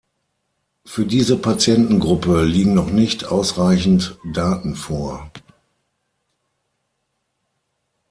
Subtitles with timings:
[0.83, 5.29] Für diese Patientengruppe liegen noch nicht ausreichend Daten vor.